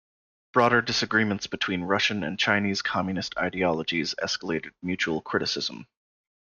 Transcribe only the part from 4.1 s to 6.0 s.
escalated mutual criticism.